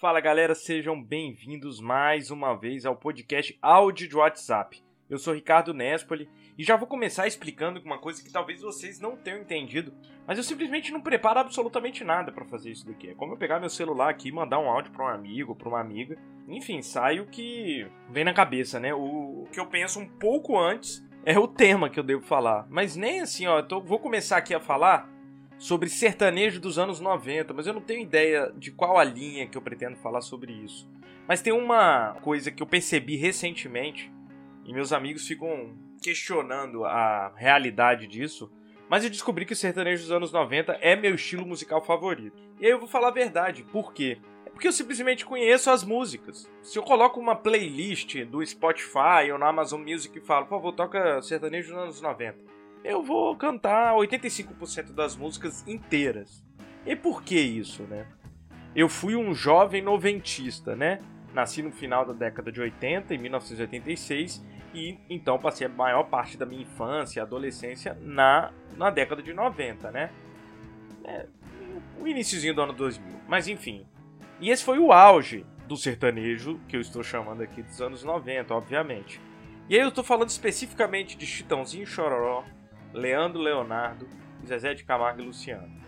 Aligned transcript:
Fala 0.00 0.18
galera, 0.18 0.54
sejam 0.54 0.98
bem-vindos 1.02 1.78
mais 1.78 2.30
uma 2.30 2.54
vez 2.54 2.86
ao 2.86 2.96
podcast 2.96 3.58
Áudio 3.60 4.08
de 4.08 4.16
WhatsApp. 4.16 4.82
Eu 5.10 5.18
sou 5.18 5.34
Ricardo 5.34 5.74
Nespoli 5.74 6.26
e 6.56 6.64
já 6.64 6.74
vou 6.74 6.88
começar 6.88 7.26
explicando 7.26 7.82
uma 7.84 7.98
coisa 7.98 8.24
que 8.24 8.32
talvez 8.32 8.62
vocês 8.62 8.98
não 8.98 9.14
tenham 9.14 9.42
entendido, 9.42 9.92
mas 10.26 10.38
eu 10.38 10.42
simplesmente 10.42 10.90
não 10.90 11.02
preparo 11.02 11.40
absolutamente 11.40 12.02
nada 12.02 12.32
para 12.32 12.46
fazer 12.46 12.70
isso 12.70 12.86
daqui. 12.86 13.10
É 13.10 13.14
como 13.14 13.34
eu 13.34 13.36
pegar 13.36 13.60
meu 13.60 13.68
celular 13.68 14.08
aqui 14.08 14.28
e 14.28 14.32
mandar 14.32 14.58
um 14.58 14.70
áudio 14.70 14.90
para 14.90 15.04
um 15.04 15.08
amigo, 15.08 15.54
para 15.54 15.68
uma 15.68 15.80
amiga. 15.80 16.16
Enfim, 16.48 16.80
sai 16.80 17.20
o 17.20 17.26
que 17.26 17.86
vem 18.08 18.24
na 18.24 18.32
cabeça, 18.32 18.80
né? 18.80 18.94
O 18.94 19.46
que 19.52 19.60
eu 19.60 19.66
penso 19.66 20.00
um 20.00 20.08
pouco 20.08 20.58
antes 20.58 21.06
é 21.26 21.38
o 21.38 21.46
tema 21.46 21.90
que 21.90 22.00
eu 22.00 22.04
devo 22.04 22.22
falar. 22.22 22.66
Mas 22.70 22.96
nem 22.96 23.20
assim, 23.20 23.46
ó, 23.46 23.58
eu 23.58 23.68
tô, 23.68 23.82
vou 23.82 23.98
começar 23.98 24.38
aqui 24.38 24.54
a 24.54 24.60
falar 24.60 25.10
sobre 25.60 25.90
sertanejo 25.90 26.58
dos 26.58 26.78
anos 26.78 27.00
90, 27.00 27.52
mas 27.52 27.66
eu 27.66 27.74
não 27.74 27.82
tenho 27.82 28.00
ideia 28.00 28.50
de 28.56 28.72
qual 28.72 28.96
a 28.96 29.04
linha 29.04 29.46
que 29.46 29.58
eu 29.58 29.62
pretendo 29.62 29.94
falar 29.98 30.22
sobre 30.22 30.54
isso. 30.54 30.90
Mas 31.28 31.42
tem 31.42 31.52
uma 31.52 32.14
coisa 32.22 32.50
que 32.50 32.62
eu 32.62 32.66
percebi 32.66 33.14
recentemente 33.16 34.10
e 34.64 34.72
meus 34.72 34.90
amigos 34.90 35.26
ficam 35.26 35.76
questionando 36.02 36.86
a 36.86 37.34
realidade 37.36 38.06
disso, 38.06 38.50
mas 38.88 39.04
eu 39.04 39.10
descobri 39.10 39.44
que 39.44 39.52
o 39.52 39.56
sertanejo 39.56 40.02
dos 40.02 40.10
anos 40.10 40.32
90 40.32 40.78
é 40.80 40.96
meu 40.96 41.14
estilo 41.14 41.44
musical 41.44 41.84
favorito. 41.84 42.42
E 42.58 42.64
aí 42.64 42.72
eu 42.72 42.78
vou 42.78 42.88
falar 42.88 43.08
a 43.08 43.12
verdade, 43.12 43.62
por 43.64 43.92
quê? 43.92 44.16
É 44.46 44.50
porque 44.50 44.66
eu 44.66 44.72
simplesmente 44.72 45.26
conheço 45.26 45.70
as 45.70 45.84
músicas. 45.84 46.50
Se 46.62 46.78
eu 46.78 46.82
coloco 46.82 47.20
uma 47.20 47.36
playlist 47.36 48.24
do 48.24 48.44
Spotify 48.44 49.30
ou 49.30 49.38
na 49.38 49.48
Amazon 49.48 49.82
Music 49.82 50.16
e 50.16 50.22
falo, 50.22 50.46
por 50.46 50.56
favor, 50.56 50.72
toca 50.72 51.20
sertanejo 51.20 51.74
dos 51.74 51.82
anos 51.82 52.00
90, 52.00 52.38
eu 52.84 53.02
vou 53.02 53.36
cantar 53.36 53.94
85% 53.94 54.92
das 54.92 55.16
músicas 55.16 55.66
inteiras. 55.66 56.44
E 56.86 56.96
por 56.96 57.22
que 57.22 57.38
isso, 57.38 57.82
né? 57.84 58.06
Eu 58.74 58.88
fui 58.88 59.16
um 59.16 59.34
jovem 59.34 59.82
noventista, 59.82 60.74
né? 60.74 61.00
Nasci 61.34 61.62
no 61.62 61.72
final 61.72 62.04
da 62.04 62.12
década 62.12 62.50
de 62.50 62.60
80, 62.60 63.14
em 63.14 63.18
1986, 63.18 64.44
e 64.72 64.98
então 65.08 65.38
passei 65.38 65.66
a 65.66 65.70
maior 65.70 66.04
parte 66.04 66.36
da 66.36 66.46
minha 66.46 66.62
infância 66.62 67.20
e 67.20 67.22
adolescência 67.22 67.96
na, 68.00 68.52
na 68.76 68.90
década 68.90 69.22
de 69.22 69.32
90, 69.32 69.90
né? 69.90 70.10
É, 71.04 71.26
o 72.00 72.06
iníciozinho 72.06 72.54
do 72.54 72.62
ano 72.62 72.72
2000. 72.72 73.20
Mas 73.28 73.48
enfim. 73.48 73.86
E 74.40 74.50
esse 74.50 74.64
foi 74.64 74.78
o 74.78 74.92
auge 74.92 75.44
do 75.68 75.76
sertanejo, 75.76 76.58
que 76.66 76.76
eu 76.76 76.80
estou 76.80 77.02
chamando 77.02 77.42
aqui 77.42 77.62
dos 77.62 77.80
anos 77.80 78.02
90, 78.02 78.54
obviamente. 78.54 79.20
E 79.68 79.76
aí 79.76 79.82
eu 79.82 79.88
estou 79.88 80.02
falando 80.02 80.30
especificamente 80.30 81.16
de 81.16 81.26
Chitãozinho 81.26 81.86
Chororó, 81.86 82.44
Leandro 82.92 83.40
Leonardo, 83.40 84.08
Zezé 84.46 84.74
de 84.74 84.84
Camargo 84.84 85.20
e 85.20 85.24
Luciano. 85.24 85.80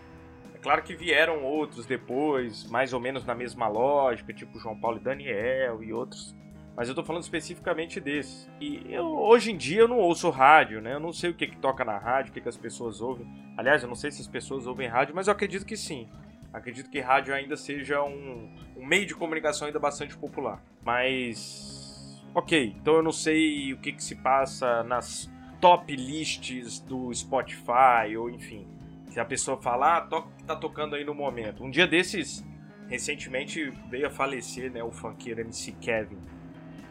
Claro 0.61 0.81
que 0.81 0.95
vieram 0.95 1.43
outros 1.43 1.85
depois, 1.85 2.65
mais 2.69 2.93
ou 2.93 2.99
menos 2.99 3.25
na 3.25 3.35
mesma 3.35 3.67
lógica, 3.67 4.33
tipo 4.33 4.57
João 4.57 4.79
Paulo 4.79 4.97
e 4.97 5.01
Daniel 5.01 5.83
e 5.83 5.91
outros. 5.91 6.33
Mas 6.75 6.87
eu 6.87 6.95
tô 6.95 7.03
falando 7.03 7.21
especificamente 7.21 7.99
desses. 7.99 8.49
E 8.61 8.81
eu, 8.89 9.05
hoje 9.05 9.51
em 9.51 9.57
dia 9.57 9.81
eu 9.81 9.87
não 9.87 9.97
ouço 9.97 10.29
rádio, 10.29 10.81
né? 10.81 10.93
Eu 10.93 11.01
não 11.01 11.11
sei 11.11 11.29
o 11.29 11.33
que, 11.33 11.47
que 11.47 11.57
toca 11.57 11.83
na 11.83 11.97
rádio, 11.97 12.31
o 12.31 12.33
que, 12.33 12.39
que 12.39 12.47
as 12.47 12.57
pessoas 12.57 13.01
ouvem. 13.01 13.27
Aliás, 13.57 13.83
eu 13.83 13.89
não 13.89 13.95
sei 13.95 14.09
se 14.09 14.21
as 14.21 14.27
pessoas 14.27 14.65
ouvem 14.65 14.87
rádio, 14.87 15.13
mas 15.13 15.27
eu 15.27 15.33
acredito 15.33 15.65
que 15.65 15.75
sim. 15.75 16.07
Acredito 16.53 16.89
que 16.89 16.99
rádio 16.99 17.33
ainda 17.33 17.57
seja 17.57 18.01
um, 18.01 18.55
um 18.77 18.85
meio 18.85 19.05
de 19.05 19.13
comunicação 19.13 19.67
ainda 19.67 19.79
bastante 19.79 20.17
popular. 20.17 20.63
Mas. 20.83 22.23
Ok, 22.33 22.75
então 22.79 22.95
eu 22.95 23.03
não 23.03 23.11
sei 23.11 23.73
o 23.73 23.77
que, 23.77 23.91
que 23.91 24.03
se 24.03 24.15
passa 24.15 24.81
nas 24.83 25.31
top 25.63 25.95
lists 25.95 26.81
do 26.81 27.13
Spotify, 27.13 28.17
ou 28.19 28.29
enfim. 28.29 28.67
Se 29.09 29.17
a 29.17 29.23
pessoa 29.23 29.55
falar, 29.61 29.95
ah, 29.95 30.01
toca 30.01 30.27
o 30.27 30.31
que 30.31 30.43
tá 30.43 30.57
tocando 30.57 30.93
aí 30.93 31.05
no 31.05 31.13
momento. 31.15 31.63
Um 31.63 31.69
dia 31.69 31.87
desses, 31.87 32.45
recentemente 32.89 33.71
veio 33.89 34.07
a 34.07 34.09
falecer, 34.09 34.69
né, 34.69 34.83
o 34.83 34.91
funkeiro 34.91 35.39
MC 35.39 35.71
Kevin. 35.79 36.17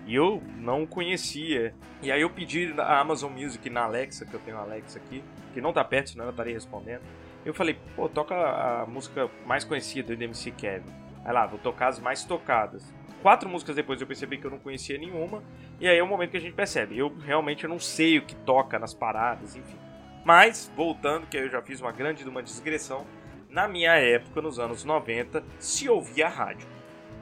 E 0.07 0.15
eu 0.15 0.43
não 0.57 0.87
conhecia. 0.87 1.75
E 2.01 2.11
aí 2.11 2.23
eu 2.23 2.31
pedi 2.31 2.73
na 2.73 2.99
Amazon 2.99 3.31
Music 3.31 3.69
na 3.69 3.83
Alexa, 3.83 4.25
que 4.25 4.33
eu 4.33 4.41
tenho 4.41 4.57
a 4.57 4.63
Alexa 4.63 4.99
aqui, 4.99 5.23
que 5.53 5.61
não 5.61 5.71
tá 5.71 5.85
perto, 5.85 6.09
senão 6.09 6.25
eu 6.25 6.31
estaria 6.31 6.55
respondendo. 6.55 7.03
Eu 7.45 7.53
falei, 7.53 7.77
pô, 7.95 8.09
toca 8.09 8.35
a 8.35 8.87
música 8.87 9.29
mais 9.45 9.65
conhecida 9.65 10.17
do 10.17 10.25
MC 10.25 10.51
Kevin. 10.53 10.91
Aí 11.25 11.33
lá, 11.33 11.47
vou 11.47 11.59
tocar 11.59 11.89
as 11.89 11.99
mais 11.99 12.25
tocadas. 12.25 12.93
Quatro 13.23 13.49
músicas 13.49 13.77
depois 13.77 14.01
eu 14.01 14.07
percebi 14.07 14.37
que 14.37 14.45
eu 14.45 14.51
não 14.51 14.59
conhecia 14.59 14.99
nenhuma. 14.99 15.43
E 15.81 15.89
aí 15.89 15.97
é 15.97 16.03
o 16.03 16.07
momento 16.07 16.31
que 16.31 16.37
a 16.37 16.41
gente 16.41 16.55
percebe. 16.55 16.99
Eu 16.99 17.15
realmente 17.25 17.67
não 17.69 17.79
sei 17.79 18.19
o 18.19 18.23
que 18.23 18.35
toca 18.35 18.79
nas 18.79 18.93
paradas, 18.93 19.55
enfim. 19.55 19.79
Mas, 20.25 20.71
voltando, 20.77 21.27
que 21.27 21.37
eu 21.37 21.49
já 21.49 21.63
fiz 21.63 21.81
uma 21.81 21.93
grande 21.93 22.29
uma 22.29 22.43
digressão, 22.43 23.07
na 23.49 23.69
minha 23.69 23.93
época, 23.93 24.41
nos 24.41 24.59
anos 24.59 24.85
90, 24.85 25.45
se 25.59 25.89
ouvia 25.89 26.29
rádio. 26.29 26.67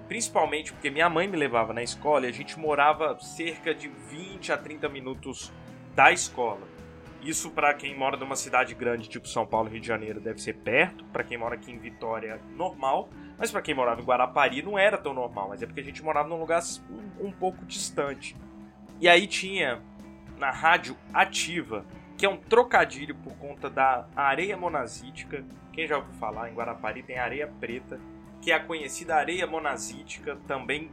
Principalmente 0.09 0.73
porque 0.73 0.91
minha 0.91 1.09
mãe 1.09 1.29
me 1.29 1.37
levava 1.37 1.73
na 1.73 1.83
escola 1.83 2.27
e 2.27 2.29
a 2.29 2.33
gente 2.33 2.59
morava 2.59 3.19
cerca 3.21 3.75
de 3.75 3.89
20 3.89 4.53
a 4.53 4.57
30 4.57 4.89
minutos 4.89 5.53
da 5.95 6.13
escola. 6.13 6.67
Isso 7.23 7.51
para 7.51 7.75
quem 7.75 7.97
mora 7.97 8.17
numa 8.17 8.37
cidade 8.37 8.75
grande, 8.75 9.09
tipo 9.09 9.29
São 9.29 9.47
Paulo, 9.47 9.69
Rio 9.69 9.81
de 9.81 9.87
Janeiro, 9.87 10.21
deve 10.21 10.41
ser 10.41 10.55
perto. 10.55 11.05
Para 11.07 11.23
quem 11.23 11.37
mora 11.37 11.55
aqui 11.55 11.71
em 11.71 11.79
Vitória, 11.79 12.41
normal. 12.57 13.11
Mas 13.39 13.51
para 13.51 13.61
quem 13.61 13.75
morava 13.75 14.01
em 14.01 14.05
Guarapari 14.05 14.63
não 14.63 14.79
era 14.79 14.97
tão 14.97 15.13
normal. 15.13 15.49
Mas 15.51 15.63
é 15.63 15.67
porque 15.67 15.81
a 15.81 15.85
gente 15.85 16.03
morava 16.03 16.29
num 16.29 16.39
lugar 16.39 16.63
um, 16.91 17.27
um 17.27 17.33
pouco 17.33 17.65
distante. 17.67 18.35
E 19.01 19.09
aí 19.09 19.27
tinha 19.27 19.83
na 20.39 20.51
rádio 20.51 20.97
ativa 21.13 21.85
que 22.17 22.27
é 22.27 22.29
um 22.29 22.37
trocadilho 22.37 23.15
por 23.15 23.35
conta 23.37 23.71
da 23.71 24.07
areia 24.15 24.57
monazítica. 24.57 25.43
Quem 25.73 25.87
já 25.87 25.97
ouviu 25.97 26.13
falar, 26.15 26.51
em 26.51 26.55
Guarapari 26.55 27.03
tem 27.03 27.19
areia 27.19 27.47
preta, 27.47 27.99
que 28.43 28.53
é 28.53 28.55
a 28.55 28.61
conhecida 28.61 29.17
areia 29.17 29.47
monazítica, 29.47 30.37
também 30.47 30.91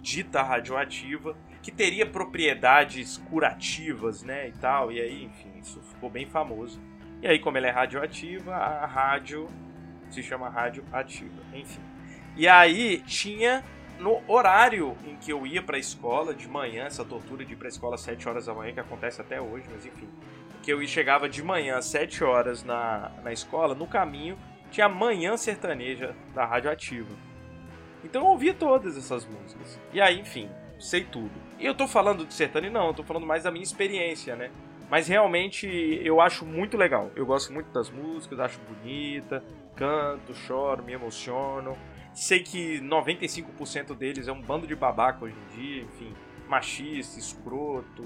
dita 0.00 0.40
radioativa, 0.40 1.36
que 1.62 1.70
teria 1.70 2.06
propriedades 2.06 3.18
curativas, 3.28 4.22
né, 4.22 4.48
e 4.48 4.52
tal. 4.52 4.92
E 4.92 5.00
aí, 5.00 5.24
enfim, 5.24 5.58
isso 5.60 5.80
ficou 5.82 6.08
bem 6.08 6.26
famoso. 6.26 6.80
E 7.22 7.26
aí, 7.26 7.38
como 7.38 7.56
ela 7.58 7.66
é 7.66 7.70
radioativa, 7.70 8.54
a 8.54 8.86
rádio 8.86 9.48
se 10.10 10.22
chama 10.22 10.48
radioativa, 10.48 11.42
enfim. 11.52 11.80
E 12.36 12.46
aí 12.48 12.98
tinha 13.06 13.64
no 13.98 14.22
horário 14.28 14.96
em 15.04 15.16
que 15.16 15.32
eu 15.32 15.44
ia 15.44 15.60
para 15.60 15.76
a 15.76 15.80
escola 15.80 16.32
de 16.32 16.48
manhã, 16.48 16.84
essa 16.84 17.04
tortura 17.04 17.44
de 17.44 17.52
ir 17.52 17.56
para 17.56 17.66
a 17.66 17.68
escola 17.68 17.96
às 17.96 18.00
7 18.02 18.28
horas 18.28 18.46
da 18.46 18.54
manhã 18.54 18.72
que 18.72 18.80
acontece 18.80 19.20
até 19.20 19.40
hoje, 19.40 19.66
mas 19.70 19.84
enfim 19.84 20.08
que 20.68 20.72
eu 20.72 20.86
chegava 20.86 21.28
de 21.30 21.42
manhã 21.42 21.78
às 21.78 21.86
7 21.86 22.22
horas 22.22 22.62
na, 22.62 23.10
na 23.22 23.32
escola, 23.32 23.74
no 23.74 23.86
caminho 23.86 24.36
tinha 24.70 24.86
Manhã 24.86 25.34
Sertaneja 25.34 26.14
da 26.34 26.44
Rádio 26.44 26.70
Ativa. 26.70 27.14
Então 28.04 28.20
eu 28.20 28.28
ouvia 28.28 28.52
todas 28.52 28.94
essas 28.94 29.24
músicas. 29.24 29.80
E 29.94 29.98
aí, 29.98 30.20
enfim, 30.20 30.50
sei 30.78 31.04
tudo. 31.04 31.32
E 31.58 31.66
eu 31.66 31.74
tô 31.74 31.86
falando 31.86 32.24
de 32.24 32.32
sertanejo, 32.32 32.72
não, 32.72 32.88
eu 32.88 32.94
tô 32.94 33.02
falando 33.02 33.26
mais 33.26 33.44
da 33.44 33.50
minha 33.50 33.62
experiência, 33.62 34.36
né? 34.36 34.50
Mas 34.90 35.06
realmente 35.06 35.66
eu 36.02 36.20
acho 36.20 36.46
muito 36.46 36.76
legal. 36.76 37.10
Eu 37.14 37.26
gosto 37.26 37.52
muito 37.52 37.70
das 37.72 37.90
músicas, 37.90 38.40
acho 38.40 38.58
bonita, 38.60 39.44
canto, 39.76 40.34
choro, 40.34 40.82
me 40.82 40.92
emociono. 40.92 41.76
Sei 42.12 42.40
que 42.40 42.80
95% 42.80 43.94
deles 43.94 44.26
é 44.28 44.32
um 44.32 44.40
bando 44.40 44.66
de 44.66 44.74
babaca 44.74 45.24
hoje 45.24 45.36
em 45.36 45.56
dia, 45.56 45.82
enfim, 45.82 46.12
machista, 46.48 47.18
escroto, 47.18 48.04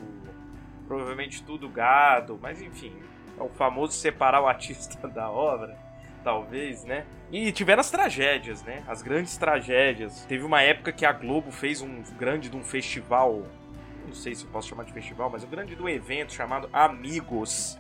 provavelmente 0.87 1.43
tudo 1.45 1.69
gado, 1.69 2.39
mas 2.43 2.61
enfim, 2.61 2.93
é 3.39 3.43
o 3.43 3.49
famoso 3.49 3.95
separar 3.95 4.43
o 4.43 4.47
artista 4.47 5.07
da 5.09 5.31
obra, 5.31 5.79
talvez, 6.23 6.85
né? 6.85 7.05
E 7.31 7.51
tiveram 7.53 7.81
as 7.81 7.91
tragédias, 7.91 8.63
né? 8.63 8.83
As 8.87 9.03
grandes 9.03 9.37
tragédias. 9.37 10.25
Teve 10.27 10.45
uma 10.45 10.63
época 10.63 10.93
que 10.93 11.07
a 11.07 11.13
Globo 11.13 11.51
fez 11.51 11.81
um 11.81 12.03
grande 12.19 12.49
de 12.49 12.57
um 12.57 12.63
festival, 12.63 13.47
não 14.07 14.15
sei 14.15 14.35
se 14.35 14.45
eu 14.45 14.51
posso 14.51 14.69
chamar 14.69 14.85
de 14.85 14.93
festival, 14.93 15.31
mas 15.31 15.45
um 15.45 15.49
grande 15.49 15.75
de 15.75 15.83
um 15.83 15.89
evento 15.89 16.33
chamado 16.33 16.69
Amigos, 16.73 17.79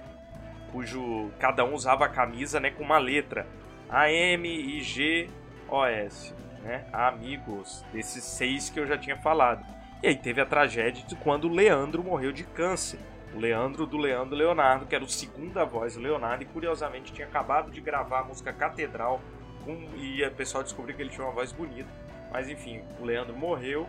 cujo 0.72 1.30
cada 1.38 1.64
um 1.64 1.74
usava 1.74 2.06
a 2.06 2.08
camisa, 2.08 2.58
né, 2.58 2.70
com 2.70 2.82
uma 2.82 2.98
letra 2.98 3.46
A 3.90 4.10
M 4.10 4.48
I 4.48 4.80
G 4.80 5.28
O 5.68 5.84
S, 5.84 6.32
né? 6.62 6.86
Amigos, 6.92 7.84
desses 7.92 8.24
seis 8.24 8.70
que 8.70 8.80
eu 8.80 8.86
já 8.86 8.96
tinha 8.96 9.16
falado. 9.18 9.64
E 10.02 10.08
aí 10.08 10.16
teve 10.16 10.40
a 10.40 10.46
tragédia 10.46 11.04
de 11.06 11.14
quando 11.14 11.44
o 11.44 11.52
Leandro 11.52 12.02
morreu 12.02 12.32
de 12.32 12.42
câncer. 12.42 12.98
O 13.34 13.38
Leandro 13.38 13.86
do 13.86 13.96
Leandro 13.96 14.36
Leonardo, 14.36 14.86
que 14.86 14.94
era 14.94 15.04
o 15.04 15.08
segunda 15.08 15.64
voz 15.64 15.94
do 15.94 16.00
Leonardo, 16.00 16.42
e 16.42 16.46
curiosamente 16.46 17.12
tinha 17.12 17.26
acabado 17.26 17.70
de 17.70 17.80
gravar 17.80 18.20
a 18.20 18.24
música 18.24 18.52
Catedral, 18.52 19.20
com, 19.64 19.72
e 19.96 20.24
o 20.24 20.30
pessoal 20.32 20.62
descobriu 20.62 20.94
que 20.94 21.02
ele 21.02 21.10
tinha 21.10 21.24
uma 21.24 21.32
voz 21.32 21.52
bonita. 21.52 21.88
Mas 22.30 22.48
enfim, 22.48 22.82
o 23.00 23.04
Leandro 23.04 23.36
morreu, 23.36 23.86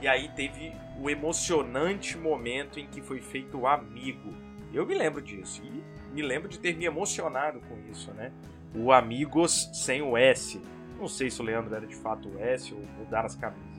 e 0.00 0.06
aí 0.06 0.28
teve 0.30 0.72
o 1.00 1.10
emocionante 1.10 2.16
momento 2.16 2.78
em 2.78 2.86
que 2.86 3.00
foi 3.00 3.20
feito 3.20 3.58
o 3.58 3.66
Amigo. 3.66 4.34
Eu 4.72 4.86
me 4.86 4.94
lembro 4.94 5.20
disso, 5.20 5.62
e 5.64 5.82
me 6.12 6.22
lembro 6.22 6.48
de 6.48 6.58
ter 6.58 6.76
me 6.76 6.84
emocionado 6.84 7.60
com 7.60 7.78
isso, 7.90 8.12
né? 8.12 8.32
O 8.74 8.92
Amigos 8.92 9.70
sem 9.72 10.02
o 10.02 10.16
S. 10.16 10.60
Não 10.98 11.08
sei 11.08 11.30
se 11.30 11.40
o 11.40 11.44
Leandro 11.44 11.74
era 11.74 11.86
de 11.86 11.96
fato 11.96 12.28
o 12.28 12.38
S 12.38 12.72
ou 12.72 12.80
mudar 12.98 13.24
as 13.24 13.34
camisas. 13.34 13.73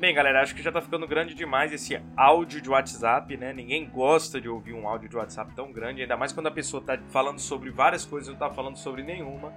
Bem, 0.00 0.14
galera, 0.14 0.40
acho 0.40 0.54
que 0.54 0.62
já 0.62 0.72
tá 0.72 0.80
ficando 0.80 1.06
grande 1.06 1.34
demais 1.34 1.74
esse 1.74 2.00
áudio 2.16 2.62
de 2.62 2.70
WhatsApp, 2.70 3.36
né? 3.36 3.52
Ninguém 3.52 3.86
gosta 3.86 4.40
de 4.40 4.48
ouvir 4.48 4.72
um 4.72 4.88
áudio 4.88 5.10
de 5.10 5.14
WhatsApp 5.14 5.54
tão 5.54 5.70
grande, 5.70 6.00
ainda 6.00 6.16
mais 6.16 6.32
quando 6.32 6.46
a 6.46 6.50
pessoa 6.50 6.82
tá 6.82 6.98
falando 7.10 7.38
sobre 7.38 7.68
várias 7.68 8.06
coisas 8.06 8.28
e 8.28 8.32
não 8.32 8.38
tá 8.38 8.48
falando 8.48 8.78
sobre 8.78 9.02
nenhuma. 9.02 9.52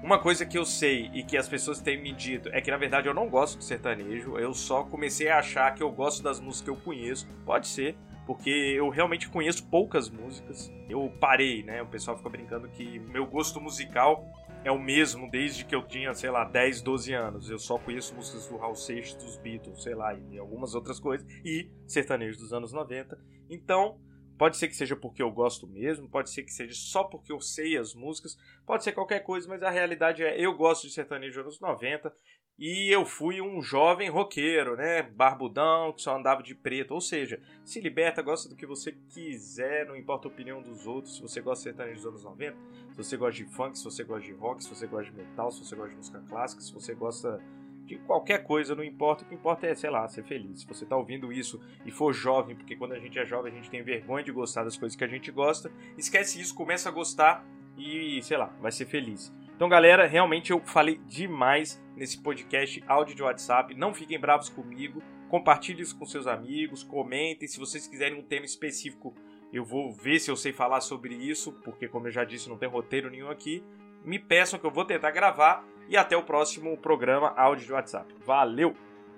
Uma 0.00 0.20
coisa 0.20 0.46
que 0.46 0.56
eu 0.56 0.64
sei 0.64 1.10
e 1.12 1.24
que 1.24 1.36
as 1.36 1.48
pessoas 1.48 1.80
têm 1.80 2.00
me 2.00 2.12
dito 2.12 2.48
é 2.52 2.60
que 2.60 2.70
na 2.70 2.76
verdade 2.76 3.08
eu 3.08 3.12
não 3.12 3.28
gosto 3.28 3.58
de 3.58 3.64
sertanejo, 3.64 4.38
eu 4.38 4.54
só 4.54 4.84
comecei 4.84 5.30
a 5.30 5.40
achar 5.40 5.74
que 5.74 5.82
eu 5.82 5.90
gosto 5.90 6.22
das 6.22 6.38
músicas 6.38 6.62
que 6.62 6.70
eu 6.70 6.76
conheço. 6.76 7.26
Pode 7.44 7.66
ser, 7.66 7.96
porque 8.24 8.50
eu 8.50 8.88
realmente 8.90 9.28
conheço 9.28 9.66
poucas 9.66 10.08
músicas. 10.08 10.72
Eu 10.88 11.12
parei, 11.18 11.64
né? 11.64 11.82
O 11.82 11.86
pessoal 11.86 12.16
fica 12.16 12.30
brincando 12.30 12.68
que 12.68 13.00
meu 13.00 13.26
gosto 13.26 13.60
musical 13.60 14.24
é 14.64 14.70
o 14.70 14.78
mesmo 14.78 15.30
desde 15.30 15.64
que 15.64 15.74
eu 15.74 15.86
tinha, 15.86 16.12
sei 16.14 16.30
lá, 16.30 16.44
10, 16.44 16.82
12 16.82 17.12
anos. 17.12 17.50
Eu 17.50 17.58
só 17.58 17.78
conheço 17.78 18.14
músicas 18.14 18.46
do 18.46 18.56
Raul 18.56 18.74
Seixas, 18.74 19.14
dos 19.14 19.36
Beatles, 19.38 19.82
sei 19.82 19.94
lá, 19.94 20.14
e 20.14 20.38
algumas 20.38 20.74
outras 20.74 20.98
coisas, 20.98 21.26
e 21.44 21.70
sertanejo 21.86 22.38
dos 22.38 22.52
anos 22.52 22.72
90. 22.72 23.18
Então, 23.48 23.98
Pode 24.38 24.56
ser 24.56 24.68
que 24.68 24.76
seja 24.76 24.94
porque 24.94 25.20
eu 25.20 25.32
gosto 25.32 25.66
mesmo, 25.66 26.08
pode 26.08 26.30
ser 26.30 26.44
que 26.44 26.52
seja 26.52 26.72
só 26.72 27.02
porque 27.02 27.32
eu 27.32 27.40
sei 27.40 27.76
as 27.76 27.92
músicas, 27.92 28.36
pode 28.64 28.84
ser 28.84 28.92
qualquer 28.92 29.18
coisa, 29.24 29.48
mas 29.48 29.64
a 29.64 29.70
realidade 29.70 30.22
é 30.22 30.40
eu 30.40 30.56
gosto 30.56 30.86
de 30.86 30.92
sertanejo 30.92 31.40
anos 31.40 31.60
90 31.60 32.14
e 32.58 32.92
eu 32.92 33.06
fui 33.06 33.40
um 33.40 33.62
jovem 33.62 34.10
roqueiro, 34.10 34.76
né? 34.76 35.02
Barbudão, 35.02 35.92
que 35.92 36.02
só 36.02 36.16
andava 36.16 36.42
de 36.42 36.56
preto. 36.56 36.92
Ou 36.92 37.00
seja, 37.00 37.40
se 37.64 37.80
liberta, 37.80 38.20
gosta 38.20 38.48
do 38.48 38.56
que 38.56 38.66
você 38.66 38.96
quiser, 39.08 39.86
não 39.86 39.94
importa 39.94 40.26
a 40.26 40.30
opinião 40.30 40.60
dos 40.60 40.84
outros. 40.84 41.14
Se 41.14 41.22
você 41.22 41.40
gosta 41.40 41.60
de 41.60 41.76
sertanejo 41.76 42.02
dos 42.02 42.06
anos 42.06 42.24
90, 42.24 42.56
se 42.90 42.96
você 42.96 43.16
gosta 43.16 43.44
de 43.44 43.44
funk, 43.44 43.78
se 43.78 43.84
você 43.84 44.02
gosta 44.02 44.26
de 44.26 44.32
rock, 44.32 44.64
se 44.64 44.70
você 44.70 44.88
gosta 44.88 45.08
de 45.08 45.16
metal, 45.16 45.52
se 45.52 45.64
você 45.64 45.76
gosta 45.76 45.90
de 45.90 45.96
música 45.96 46.20
clássica, 46.28 46.60
se 46.60 46.72
você 46.72 46.94
gosta 46.94 47.40
de 47.86 47.96
qualquer 47.98 48.42
coisa, 48.42 48.74
não 48.74 48.82
importa. 48.82 49.22
O 49.22 49.28
que 49.28 49.36
importa 49.36 49.68
é, 49.68 49.74
sei 49.76 49.90
lá, 49.90 50.08
ser 50.08 50.24
feliz. 50.24 50.62
Se 50.62 50.66
você 50.66 50.82
está 50.82 50.96
ouvindo 50.96 51.32
isso 51.32 51.60
e 51.86 51.92
for 51.92 52.12
jovem, 52.12 52.56
porque 52.56 52.74
quando 52.74 52.92
a 52.92 52.98
gente 52.98 53.16
é 53.20 53.24
jovem 53.24 53.52
a 53.52 53.54
gente 53.54 53.70
tem 53.70 53.84
vergonha 53.84 54.24
de 54.24 54.32
gostar 54.32 54.64
das 54.64 54.76
coisas 54.76 54.96
que 54.96 55.04
a 55.04 55.08
gente 55.08 55.30
gosta, 55.30 55.70
esquece 55.96 56.40
isso, 56.40 56.56
começa 56.56 56.88
a 56.88 56.92
gostar 56.92 57.46
e, 57.76 58.20
sei 58.22 58.36
lá, 58.36 58.46
vai 58.60 58.72
ser 58.72 58.86
feliz. 58.86 59.32
Então, 59.58 59.68
galera, 59.68 60.06
realmente 60.06 60.52
eu 60.52 60.60
falei 60.64 61.00
demais 61.04 61.82
nesse 61.96 62.22
podcast 62.22 62.80
áudio 62.86 63.16
de 63.16 63.24
WhatsApp. 63.24 63.74
Não 63.74 63.92
fiquem 63.92 64.16
bravos 64.16 64.48
comigo. 64.48 65.02
Compartilhe 65.28 65.82
isso 65.82 65.98
com 65.98 66.06
seus 66.06 66.28
amigos, 66.28 66.84
comentem. 66.84 67.48
Se 67.48 67.58
vocês 67.58 67.84
quiserem 67.88 68.16
um 68.16 68.22
tema 68.22 68.46
específico, 68.46 69.12
eu 69.52 69.64
vou 69.64 69.92
ver 69.92 70.20
se 70.20 70.30
eu 70.30 70.36
sei 70.36 70.52
falar 70.52 70.80
sobre 70.80 71.12
isso, 71.12 71.52
porque, 71.64 71.88
como 71.88 72.06
eu 72.06 72.12
já 72.12 72.22
disse, 72.22 72.48
não 72.48 72.56
tem 72.56 72.68
roteiro 72.68 73.10
nenhum 73.10 73.30
aqui. 73.30 73.64
Me 74.04 74.16
peçam 74.16 74.60
que 74.60 74.64
eu 74.64 74.70
vou 74.70 74.84
tentar 74.84 75.10
gravar 75.10 75.66
e 75.88 75.96
até 75.96 76.16
o 76.16 76.22
próximo 76.22 76.78
programa 76.78 77.34
áudio 77.36 77.66
de 77.66 77.72
WhatsApp. 77.72 78.14
Valeu! 78.24 78.76